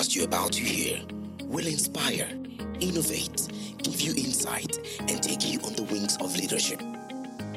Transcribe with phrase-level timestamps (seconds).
[0.00, 1.00] podcast you're about to hear
[1.44, 2.26] will inspire,
[2.80, 3.48] innovate,
[3.82, 6.80] give you insight, and take you on the wings of leadership.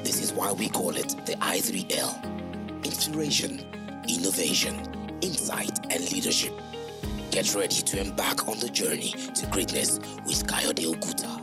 [0.02, 3.60] This is why we call it the I3L Inspiration,
[4.08, 4.74] Innovation,
[5.22, 6.52] Insight, and Leadership.
[7.30, 11.40] Get ready to embark on the journey to greatness with Kayode Okuta.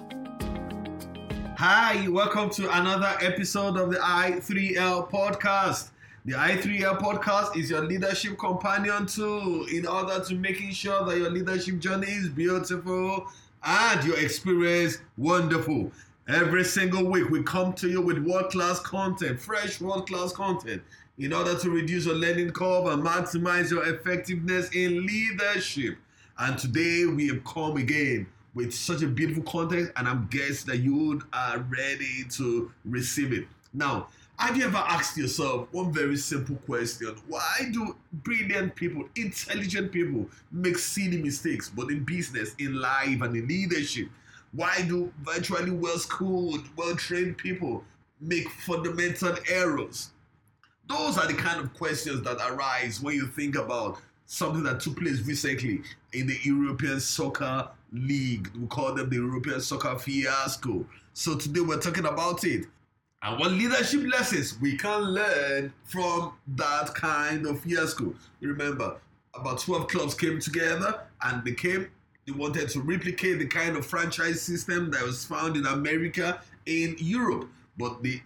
[1.57, 5.89] Hi, welcome to another episode of the I3L podcast.
[6.23, 11.31] The I3L podcast is your leadership companion too, in order to making sure that your
[11.31, 13.25] leadership journey is beautiful
[13.63, 15.91] and your experience wonderful.
[16.27, 20.83] Every single week, we come to you with world class content, fresh world class content,
[21.17, 25.97] in order to reduce your learning curve and maximize your effectiveness in leadership.
[26.37, 30.77] And today, we have come again with such a beautiful content, and I'm guessing that
[30.81, 33.47] you are ready to receive it.
[33.73, 34.09] Now,
[34.41, 37.15] have you ever asked yourself one very simple question?
[37.27, 43.35] Why do brilliant people, intelligent people make silly mistakes, but in business, in life, and
[43.35, 44.07] in leadership?
[44.53, 47.83] Why do virtually well schooled, well trained people
[48.19, 50.09] make fundamental errors?
[50.89, 54.97] Those are the kind of questions that arise when you think about something that took
[54.97, 58.49] place recently in the European Soccer League.
[58.59, 60.83] We call them the European Soccer Fiasco.
[61.13, 62.65] So today we're talking about it
[63.23, 68.13] and what leadership lessons we can learn from that kind of fiasco.
[68.39, 68.97] Remember,
[69.35, 71.87] about 12 clubs came together and they came,
[72.25, 76.95] they wanted to replicate the kind of franchise system that was found in America in
[76.97, 77.47] Europe.
[77.77, 78.21] But the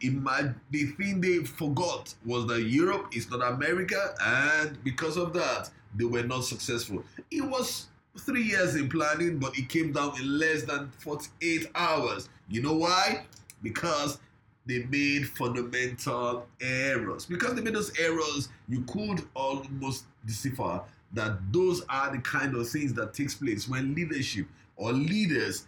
[0.71, 6.03] the thing they forgot was that Europe is not America, and because of that, they
[6.03, 7.03] were not successful.
[7.31, 7.87] It was
[8.17, 12.27] three years in planning, but it came down in less than 48 hours.
[12.49, 13.25] You know why?
[13.61, 14.17] Because
[14.65, 17.25] they made fundamental errors.
[17.25, 20.81] Because they made those errors, you could almost decipher
[21.13, 25.67] that those are the kind of things that takes place when leadership or leaders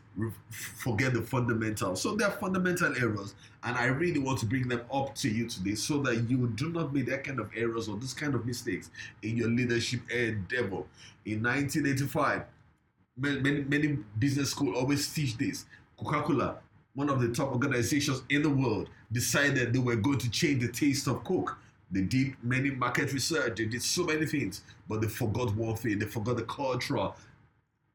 [0.49, 2.01] forget the fundamentals.
[2.01, 5.75] So they're fundamental errors, and I really want to bring them up to you today
[5.75, 8.89] so that you do not make that kind of errors or this kind of mistakes
[9.21, 10.83] in your leadership endeavor.
[11.25, 12.41] In 1985,
[13.17, 15.65] many, many business schools always teach this.
[15.97, 16.57] Coca-Cola
[16.97, 20.67] one of the top organizations in the world, decided they were going to change the
[20.67, 21.55] taste of Coke.
[21.91, 25.99] They did many market research, they did so many things, but they forgot one thing.
[25.99, 27.15] They forgot the cultural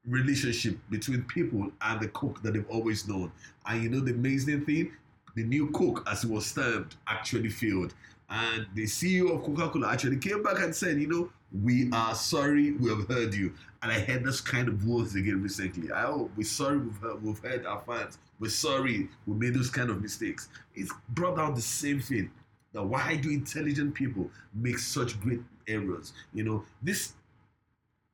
[0.07, 3.33] relationship between people and the Coke that they've always known.
[3.67, 4.93] And you know the amazing thing?
[5.35, 7.95] The new Coke, as it was termed, actually failed.
[8.33, 11.29] And the CEO of Coca Cola actually came back and said, you know,
[11.63, 13.53] we are sorry, we have heard you.
[13.83, 15.93] And I heard this kind of words again recently.
[15.93, 18.17] I oh, we're sorry, we've heard, we've heard our fans.
[18.41, 20.49] We're sorry, we made those kind of mistakes.
[20.75, 22.31] It's brought out the same thing.
[22.73, 26.15] That why do intelligent people make such great errors?
[26.33, 27.13] You know, this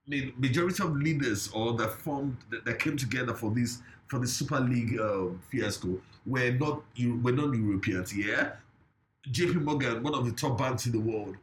[0.09, 4.59] majority of leaders or that formed that, that came together for this for the Super
[4.59, 6.83] League um, fiasco were not
[7.23, 8.17] were not Europeans.
[8.17, 8.53] Yeah,
[9.33, 11.37] JP Morgan, one of the top banks in the world,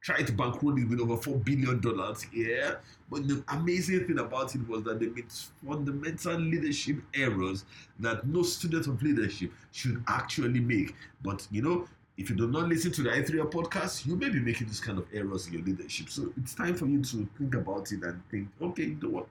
[0.00, 2.26] tried to bankroll it with over four billion dollars.
[2.32, 2.74] Yeah,
[3.10, 5.30] but the amazing thing about it was that they made
[5.64, 7.64] fundamental leadership errors
[8.00, 10.94] that no student of leadership should actually make.
[11.22, 11.88] But you know,
[12.18, 14.98] if you do not listen to the i3 podcast, you may be making this kind
[14.98, 16.10] of errors in your leadership.
[16.10, 19.26] So it's time for you to think about it and think, okay, you know what?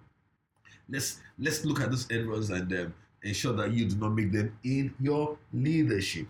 [0.89, 4.57] Let's let's look at those errors and um, ensure that you do not make them
[4.63, 6.27] in your leadership.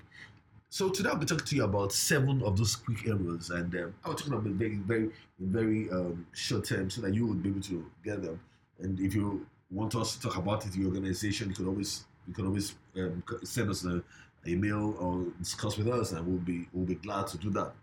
[0.74, 3.94] So today I'll be talking to you about seven of those quick errors, and um,
[4.06, 7.60] I'll talk about very, very, very um, short term so that you would be able
[7.64, 8.40] to get them.
[8.80, 12.34] And if you want us to talk about it your organization, you can always you
[12.34, 14.02] can always um, send us an
[14.48, 17.74] email or discuss with us, and we'll be we'll be glad to do that.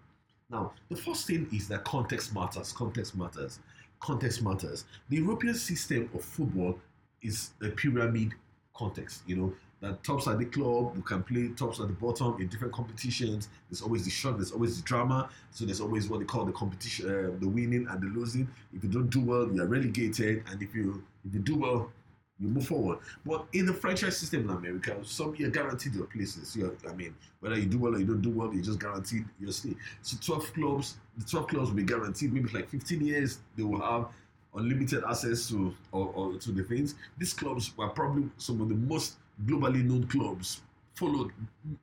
[0.48, 2.72] Now, the first thing is that context matters.
[2.72, 3.58] Context matters.
[4.00, 4.86] Context matters.
[5.10, 6.78] The European system of football
[7.20, 8.32] is a pyramid
[8.74, 9.24] context.
[9.26, 12.48] You know, that tops at the club we can play tops at the bottom in
[12.48, 13.48] different competitions.
[13.70, 15.28] There's always the shock, there's always the drama.
[15.50, 18.48] So there's always what they call the competition, uh, the winning and the losing.
[18.74, 21.92] If you don't do well, you're relegated, and if you if you do well,
[22.40, 22.98] you move forward.
[23.26, 26.56] But in the franchise system in America, some you're guaranteed your places.
[26.56, 29.24] You're, I mean, whether you do well or you don't do well, you're just guaranteed
[29.40, 29.74] your stay.
[30.02, 33.38] So 12 clubs, the 12 clubs will be guaranteed maybe like 15 years.
[33.56, 34.06] They will have
[34.54, 36.94] unlimited access to or, or to the things.
[37.18, 40.60] These clubs were probably some of the most globally known clubs,
[40.94, 41.32] followed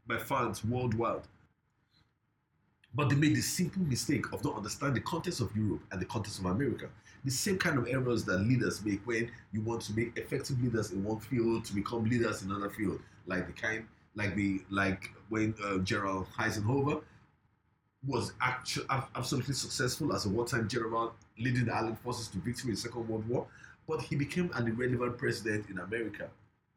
[0.07, 1.21] by fans worldwide.
[2.93, 6.05] But they made the simple mistake of not understanding the context of Europe and the
[6.05, 6.87] context of America.
[7.25, 10.91] The same kind of errors that leaders make when you want to make effective leaders
[10.91, 13.85] in one field to become leaders in another field, like the kind,
[14.15, 17.01] like the like when uh, Gerald Eisenhower
[18.07, 18.85] was actually
[19.15, 23.07] absolutely successful as a wartime general, leading the Allied forces to victory in the Second
[23.07, 23.47] World War.
[23.87, 26.29] but he became an irrelevant president in America.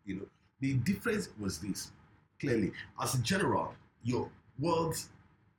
[0.04, 0.26] You know,
[0.60, 1.90] the difference was this
[2.40, 2.72] clearly.
[3.00, 4.28] As a general, your
[4.58, 5.08] words,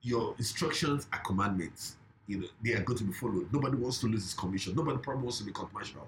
[0.02, 1.96] your instructions are commandments.
[2.28, 3.52] You know, they are going to be followed.
[3.52, 4.76] Nobody wants to lose his commission.
[4.76, 6.08] Nobody probably wants to be controversial.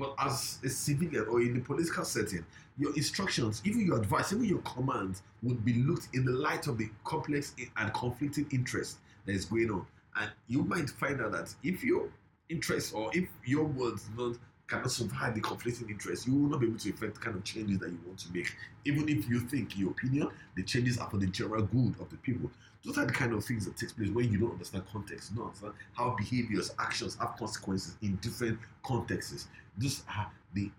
[0.00, 2.44] But as a civilian or in the political setting,
[2.78, 6.78] your instructions, even your advice, even your commands would be looked in the light of
[6.78, 9.86] the complex and conflicting interest that is going on.
[10.16, 12.08] And you might find out that if your
[12.48, 14.38] interest or if your words don't
[14.70, 17.44] cannot survive the conflicting interest, you will not be able to effect the kind of
[17.44, 18.54] changes that you want to make.
[18.86, 22.08] Even if you think, in your opinion, the changes are for the general good of
[22.08, 22.50] the people.
[22.84, 25.46] Those are the kind of things that takes place when you don't understand context, not
[25.46, 29.48] understand how behaviors, actions have consequences in different contexts.
[29.76, 30.70] Those are the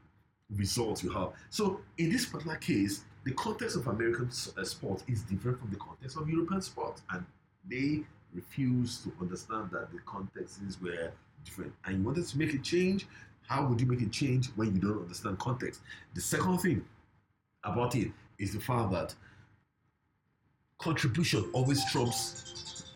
[0.56, 1.30] results you have.
[1.50, 5.78] So in this particular case, the context of American uh, sport is different from the
[5.78, 7.24] context of European sport, and
[7.70, 8.04] they
[8.34, 11.12] refuse to understand that the contexts were
[11.46, 11.74] different.
[11.86, 13.06] And you wanted to make a change.
[13.48, 15.82] How would you make a change when you don't understand context?
[16.16, 16.84] The second thing
[17.64, 19.14] about it is the fact that
[20.82, 22.94] contribution always trumps.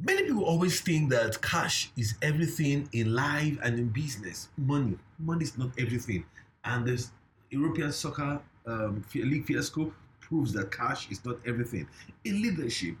[0.00, 4.48] Many people always think that cash is everything in life and in business.
[4.56, 6.24] Money, money is not everything.
[6.64, 7.10] And this
[7.50, 11.86] European soccer um, league fiasco proves that cash is not everything.
[12.24, 12.96] In leadership,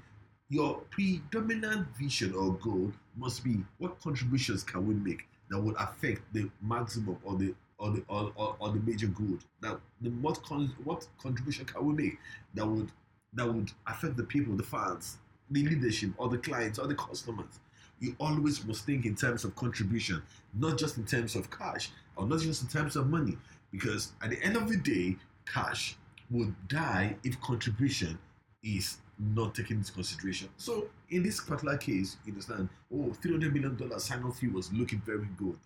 [0.48, 6.22] your predominant vision or goal must be what contributions can we make that would affect
[6.32, 9.44] the maximum or the or the or, or, or the major good.
[9.60, 12.18] That the what con, what contribution can we make
[12.54, 12.90] that would
[13.38, 15.18] that would affect the people, the fans,
[15.50, 17.60] the leadership, or the clients, or the customers.
[18.00, 20.22] You always must think in terms of contribution,
[20.54, 23.36] not just in terms of cash, or not just in terms of money.
[23.70, 25.16] Because at the end of the day,
[25.52, 25.96] cash
[26.30, 28.18] would die if contribution
[28.62, 30.48] is not taken into consideration.
[30.56, 35.28] So in this particular case, you understand, oh, $300 million sign-on fee was looking very
[35.36, 35.56] good.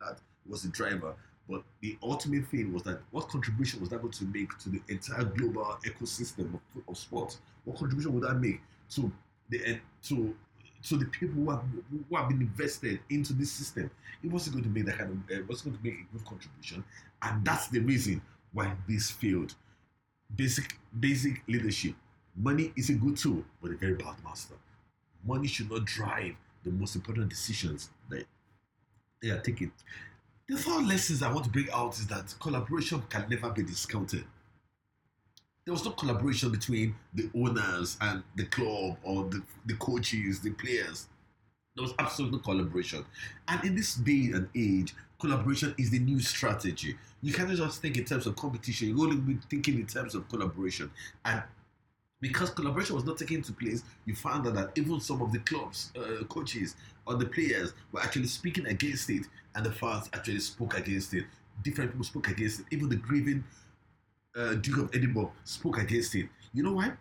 [0.00, 0.18] That
[0.48, 1.14] was the driver.
[1.48, 4.80] But the ultimate thing was that what contribution was that going to make to the
[4.88, 7.38] entire global ecosystem of, of sports?
[7.64, 8.60] What contribution would that make
[8.90, 9.12] to
[9.50, 10.34] the to
[10.84, 13.90] to the people who have, who have been invested into this system?
[14.22, 16.16] It wasn't going to make that kind of uh, it wasn't going to make a
[16.16, 16.84] good contribution,
[17.22, 18.22] and that's the reason
[18.52, 19.54] why this failed.
[20.34, 21.94] Basic basic leadership.
[22.34, 24.54] Money is a good tool, but a very bad master.
[25.26, 26.34] Money should not drive
[26.64, 28.24] the most important decisions that
[29.20, 29.70] they are taking.
[30.52, 34.24] The four lessons I want to bring out is that collaboration can never be discounted.
[35.64, 40.50] There was no collaboration between the owners and the club or the, the coaches, the
[40.50, 41.08] players.
[41.74, 43.02] There was absolute no collaboration.
[43.48, 46.98] And in this day and age, collaboration is the new strategy.
[47.22, 50.28] You cannot just think in terms of competition, you only be thinking in terms of
[50.28, 50.90] collaboration.
[51.24, 51.42] And
[52.22, 55.40] because collaboration was not taking into place, you found out that even some of the
[55.40, 59.26] clubs, uh, coaches, or the players were actually speaking against it,
[59.56, 61.24] and the fans actually spoke against it.
[61.64, 62.66] Different people spoke against it.
[62.70, 63.44] Even the grieving
[64.36, 66.28] uh, Duke of Edinburgh spoke against it.
[66.54, 66.92] You know why?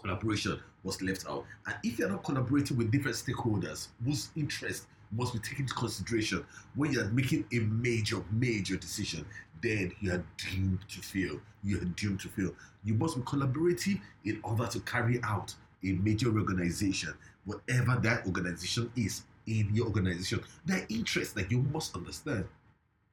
[0.00, 1.44] Collaboration was left out.
[1.66, 6.44] And if you're not collaborating with different stakeholders whose interest must be taken into consideration
[6.74, 9.24] when you're making a major, major decision,
[9.62, 11.40] then you are doomed to fail.
[11.62, 12.54] You are doomed to fail.
[12.84, 15.54] You must be collaborative in order to carry out
[15.84, 17.14] a major organization,
[17.44, 20.40] whatever that organization is in your organization.
[20.64, 22.44] There are interests that you must understand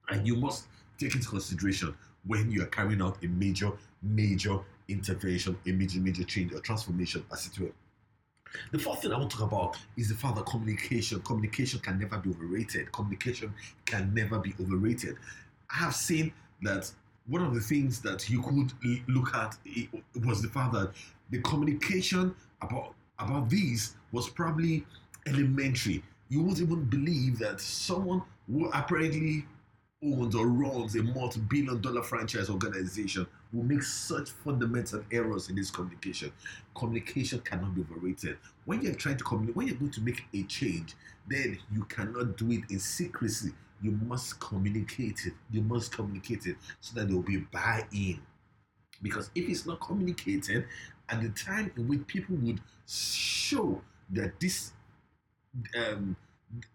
[0.09, 5.57] and you must take into consideration when you are carrying out a major, major intervention,
[5.65, 7.71] a major, major change or transformation as it were.
[8.71, 11.21] The fourth thing I want to talk about is the fact that communication.
[11.21, 12.91] Communication can never be overrated.
[12.91, 13.53] Communication
[13.85, 15.17] can never be overrated.
[15.69, 16.91] I have seen that
[17.27, 18.71] one of the things that you could
[19.07, 19.57] look at
[20.25, 20.91] was the fact that
[21.29, 24.85] the communication about about these was probably
[25.25, 26.03] elementary.
[26.29, 29.45] You won't even believe that someone who apparently
[30.03, 35.71] owns or runs a multi-billion dollar franchise organization will make such fundamental errors in this
[35.71, 36.31] communication.
[36.75, 38.37] Communication cannot be overrated.
[38.65, 40.95] When you're trying to communicate, when you're going to make a change,
[41.27, 43.53] then you cannot do it in secrecy.
[43.81, 45.33] You must communicate it.
[45.51, 48.19] You must communicate it so that there will be buy-in.
[49.01, 50.65] Because if it's not communicated,
[51.09, 54.73] at the time in which people would show that this
[55.77, 56.15] um,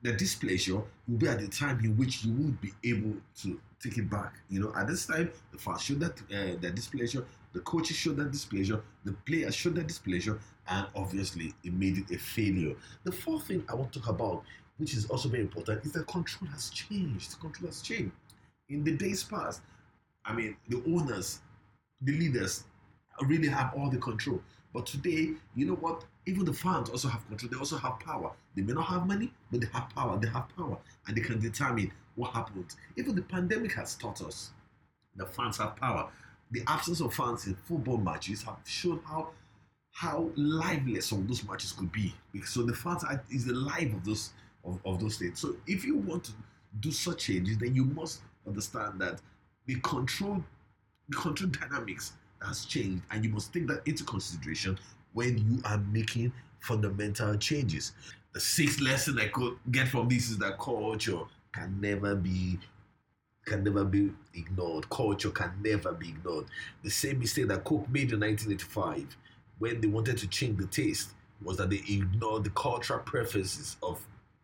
[0.03, 3.99] the displeasure will be at the time in which you would be able to take
[3.99, 4.35] it back.
[4.49, 8.17] You know, at this time, the fans showed that uh, that displeasure, the coaches showed
[8.17, 10.39] that displeasure, the players showed that displeasure,
[10.69, 12.75] and obviously it made it a failure.
[13.05, 14.43] The fourth thing I want to talk about,
[14.77, 17.41] which is also very important, is that control has changed.
[17.41, 18.13] Control has changed.
[18.69, 19.63] In the days past,
[20.25, 21.41] I mean, the owners,
[22.01, 22.65] the leaders
[23.23, 24.41] really have all the control.
[24.73, 26.05] But today, you know what?
[26.27, 27.51] Even the fans also have control.
[27.51, 28.33] They also have power.
[28.55, 30.19] They may not have money, but they have power.
[30.19, 32.77] They have power, and they can determine what happens.
[32.97, 34.51] Even the pandemic has taught us
[35.17, 36.09] the fans have power.
[36.51, 39.31] The absence of fans in football matches have shown how
[39.95, 42.15] how lively some of those matches could be.
[42.47, 44.31] So the fans are, is the life of those
[44.65, 45.41] of, of those states.
[45.41, 46.33] So if you want to
[46.81, 49.21] do such changes, then you must understand that
[49.67, 50.43] the control
[51.09, 54.79] the control dynamics has changed, and you must take that into consideration
[55.13, 57.93] when you are making fundamental changes.
[58.33, 61.21] The sixth lesson I could get from this is that culture
[61.53, 62.59] can never be
[63.45, 64.89] can never be ignored.
[64.89, 66.47] Culture can never be ignored.
[66.85, 69.17] The same mistake that Coke made in 1985
[69.59, 71.11] when they wanted to change the taste
[71.43, 74.01] was that they ignored the cultural preferences of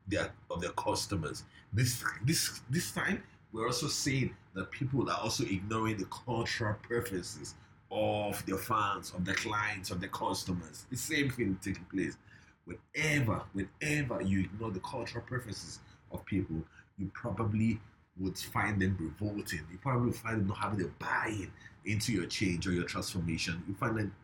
[0.07, 1.45] their of their customers.
[1.73, 7.55] This this this time we're also seeing that people are also ignoring the cultural preferences
[7.91, 10.85] of their fans, of their clients, of their customers.
[10.91, 12.17] The same thing taking place.
[12.69, 15.81] Whenever, whenever you ignore the cultural preferences
[16.13, 16.63] of people,
[16.99, 17.81] you probably
[18.19, 19.61] would find them revolting.
[19.71, 21.51] You probably find them not having a buy-in
[21.85, 23.63] into your change or your transformation.
[23.67, 24.15] You find them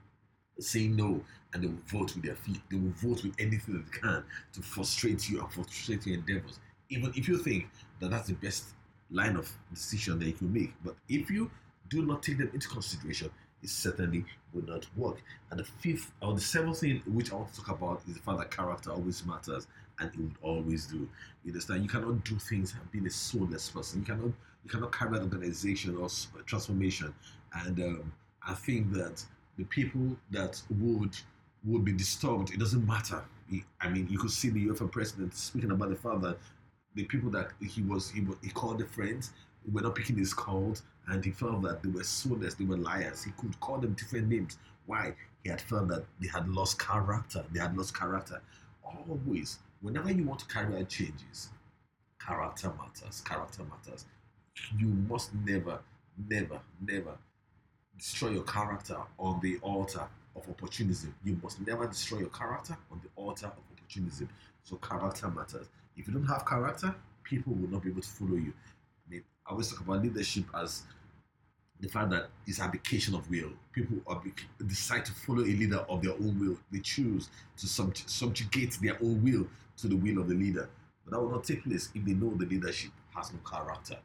[0.59, 1.21] saying no
[1.53, 2.61] and they will vote with their feet.
[2.71, 6.59] They will vote with anything that they can to frustrate you and frustrate your endeavors.
[6.91, 7.69] Even if you think
[8.01, 8.75] that that's the best
[9.11, 10.75] line of decision that you can make.
[10.85, 11.51] But if you
[11.89, 13.31] do not take them into consideration,
[13.65, 15.23] it certainly will not work.
[15.51, 18.21] And the fifth or the seventh thing which I want to talk about is the
[18.21, 19.67] fact that character always matters
[19.99, 21.09] and it would always do.
[21.45, 21.83] You understand?
[21.83, 24.01] You cannot do things and being a soulless person.
[24.01, 24.33] You cannot
[24.65, 26.09] you cannot carry an organization or
[26.47, 27.15] transformation.
[27.65, 28.13] And um,
[28.47, 29.23] I think that
[29.59, 31.17] the people that would
[31.65, 33.23] would be disturbed, it doesn't matter.
[33.81, 36.39] I mean, you could see the UEFA president speaking about the fact that
[36.95, 39.33] the people that he was he, he called the friends
[39.73, 43.25] were not picking his calls, and he felt that they were soulless, they were liars.
[43.25, 44.59] He could call them different names.
[44.87, 45.15] Why?
[45.43, 47.45] He had felt that they had lost character.
[47.53, 48.41] They had lost character.
[48.83, 51.51] Always, whenever you want to carry out changes,
[52.25, 53.21] character matters.
[53.23, 54.07] Character matters.
[54.79, 55.81] You must never,
[56.29, 57.17] never, never
[57.99, 60.07] destroy your character on the altar
[60.37, 61.15] of opportunism.
[61.25, 64.29] You must never destroy your character on the altar of opportunism.
[64.65, 65.69] So character matters.
[65.97, 68.53] If you don't have character, people will not be able to follow you.
[69.47, 70.83] I always talk about leadership as
[71.81, 73.51] the fact that it's abdication of will.
[73.73, 73.99] People
[74.67, 76.57] decide to follow a leader of their own will.
[76.73, 79.47] They choose to subjugate their own will
[79.79, 80.69] to the will of the leader.
[81.05, 83.99] But that will not take place if they know the leadership has no character.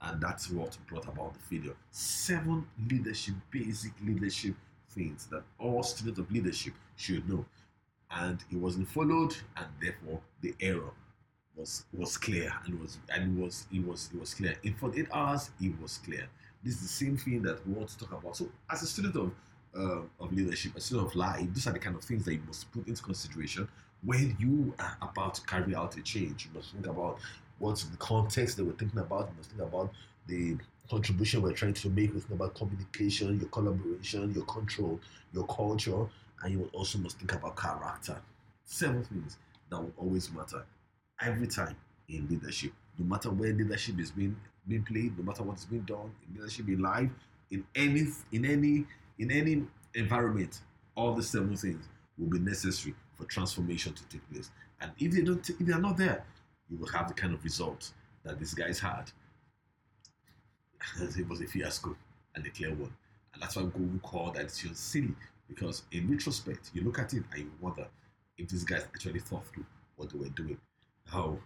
[0.00, 1.74] And that's what brought about the failure.
[1.90, 4.54] Seven leadership, basic leadership
[4.90, 7.44] things that all students of leadership should know.
[8.10, 10.90] And it wasn't followed, and therefore the error
[11.56, 14.56] was was clear and was and was it was it was clear.
[14.62, 16.26] In 48 hours, it was clear.
[16.62, 18.36] This is the same thing that we want to talk about.
[18.36, 19.32] So, as a student of
[19.76, 22.42] uh, of leadership, a student of life, these are the kind of things that you
[22.46, 23.68] must put into consideration
[24.02, 26.46] when you are about to carry out a change.
[26.46, 27.18] You must think about
[27.58, 29.28] what's the context that we're thinking about.
[29.30, 29.92] You must think about
[30.26, 30.56] the
[30.90, 32.14] contribution we're trying to make.
[32.14, 35.00] We think about communication, your collaboration, your control,
[35.32, 36.06] your culture,
[36.42, 38.20] and you also must think about character.
[38.64, 39.38] Seven things
[39.70, 40.64] that will always matter
[41.20, 41.76] every time
[42.08, 42.72] in leadership.
[42.98, 46.36] No matter where leadership is being being played, no matter what is being done in
[46.36, 47.10] leadership in life,
[47.50, 48.84] in any in any
[49.18, 50.60] in any environment,
[50.94, 54.50] all the seven things will be necessary for transformation to take place.
[54.80, 56.24] And if they don't, if they are not there,
[56.70, 57.94] you will have the kind of results
[58.24, 59.10] that these guys had.
[61.00, 61.96] it was a fiasco
[62.34, 62.94] and a clear one,
[63.32, 65.14] and that's why Google called that decision silly
[65.48, 67.86] because in retrospect, you look at it and you wonder
[68.38, 69.64] if these guys actually thought through
[69.96, 70.58] what they were doing
[71.14, 71.38] how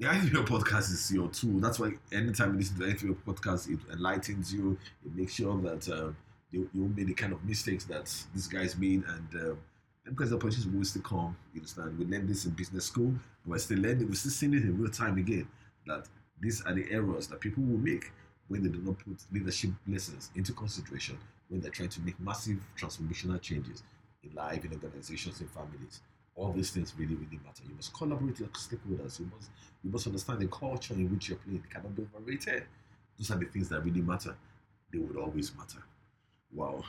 [0.00, 1.60] the IFBO podcast is your tool.
[1.60, 4.76] That's why anytime you listen to the IFBO podcast, it enlightens you.
[5.06, 6.16] It makes sure that um,
[6.50, 9.04] you, you won't make the kind of mistakes that this guy's made.
[9.06, 9.58] And, um,
[10.04, 11.96] because the opportunities will still come, you understand?
[11.96, 14.76] We learned this in business school, and we're still learning, we're still seeing it in
[14.76, 15.46] real time again.
[15.86, 16.08] That
[16.40, 18.10] these are the errors that people will make
[18.48, 21.16] when they do not put leadership lessons into consideration
[21.48, 23.84] when they're trying to make massive transformational changes
[24.24, 26.00] in life, in organizations, in families
[26.34, 27.62] all these things really, really matter.
[27.68, 29.20] You must collaborate with stakeholders.
[29.20, 29.50] You must
[29.84, 31.62] you must understand the culture in which you're playing.
[31.64, 32.64] It cannot be overrated.
[33.18, 34.34] Those are the things that really matter.
[34.92, 35.82] They would always matter.
[36.54, 36.82] Wow.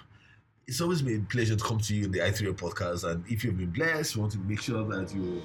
[0.67, 3.09] It's always been a pleasure to come to you in the i3 podcast.
[3.09, 5.41] And if you've been blessed, you want to make sure that you,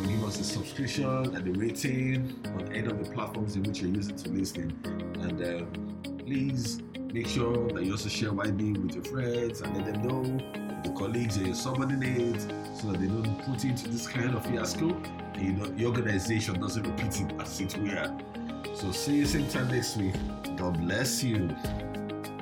[0.00, 3.82] you give us a subscription and a rating on any of the platforms in which
[3.82, 4.72] you're using to listen.
[5.20, 6.80] And um, please
[7.12, 10.94] make sure that you also share widely with your friends and let them know your
[10.96, 12.46] colleagues and your subordinates
[12.80, 14.88] so that they don't put into this kind of fiasco
[15.34, 18.16] and you know, your organization doesn't repeat it as it were.
[18.74, 20.14] So see you same time next week.
[20.56, 21.54] God bless you.